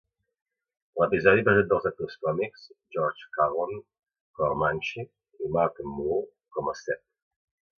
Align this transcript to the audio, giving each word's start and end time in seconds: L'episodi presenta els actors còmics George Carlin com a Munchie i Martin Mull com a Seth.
L'episodi 1.01 1.43
presenta 1.49 1.75
els 1.77 1.85
actors 1.89 2.15
còmics 2.23 2.63
George 2.95 3.29
Carlin 3.37 3.77
com 4.41 4.49
a 4.57 4.59
Munchie 4.63 5.07
i 5.45 5.51
Martin 5.59 5.93
Mull 5.99 6.29
com 6.57 6.73
a 6.73 6.79
Seth. 6.83 7.07